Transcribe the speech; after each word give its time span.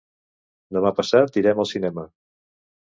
Demà 0.77 0.93
passat 1.01 1.39
irem 1.43 1.63
al 1.67 1.71
cinema. 1.77 2.09